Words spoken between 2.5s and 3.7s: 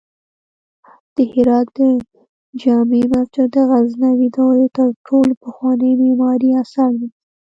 جمعې مسجد د